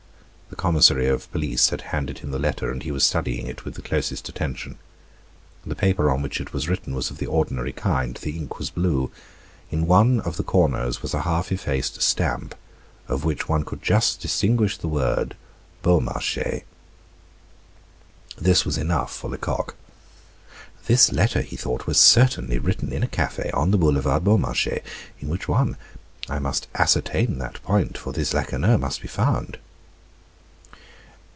The 0.51 0.57
commissary 0.67 1.07
of 1.07 1.31
police 1.31 1.69
had 1.69 1.79
handed 1.79 2.19
him 2.19 2.31
the 2.31 2.37
letter, 2.37 2.69
and 2.69 2.83
he 2.83 2.91
was 2.91 3.05
studying 3.05 3.47
it 3.47 3.63
with 3.63 3.75
the 3.75 3.81
closest 3.81 4.27
attention. 4.27 4.77
The 5.65 5.75
paper 5.77 6.11
on 6.11 6.21
which 6.21 6.41
it 6.41 6.51
was 6.51 6.67
written 6.67 6.93
was 6.93 7.09
of 7.09 7.19
the 7.19 7.25
ordinary 7.25 7.71
kind; 7.71 8.15
the 8.17 8.35
ink 8.37 8.59
was 8.59 8.69
blue. 8.69 9.11
In 9.71 9.87
one 9.87 10.19
of 10.19 10.35
the 10.35 10.43
corners 10.43 11.01
was 11.01 11.13
a 11.13 11.21
half 11.21 11.53
effaced 11.53 12.01
stamp, 12.01 12.53
of 13.07 13.23
which 13.23 13.47
one 13.47 13.63
could 13.63 13.81
just 13.81 14.19
distinguish 14.19 14.75
the 14.77 14.89
word 14.89 15.37
Beaumarchais. 15.83 16.63
This 18.37 18.65
was 18.65 18.77
enough 18.77 19.15
for 19.15 19.29
Lecoq. 19.29 19.73
"This 20.85 21.13
letter," 21.13 21.41
he 21.43 21.55
thought, 21.55 21.87
"was 21.87 21.97
certainly 21.97 22.59
written 22.59 22.91
in 22.91 23.03
a 23.03 23.07
cafe 23.07 23.51
on 23.51 23.71
the 23.71 23.77
Boulevard 23.77 24.25
Beaumarchais. 24.25 24.83
In 25.21 25.29
which 25.29 25.47
one? 25.47 25.77
I 26.29 26.39
must 26.39 26.67
ascertain 26.75 27.37
that 27.39 27.63
point, 27.63 27.97
for 27.97 28.11
this 28.11 28.33
Lacheneur 28.33 28.77
must 28.77 29.01
be 29.01 29.07
found." 29.07 29.57